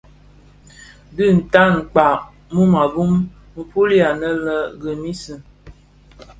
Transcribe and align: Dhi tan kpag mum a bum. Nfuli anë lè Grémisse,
Dhi 1.15 1.27
tan 1.53 1.73
kpag 1.91 2.19
mum 2.53 2.71
a 2.83 2.85
bum. 2.93 3.13
Nfuli 3.61 3.97
anë 4.09 4.29
lè 4.45 4.57
Grémisse, 4.79 5.35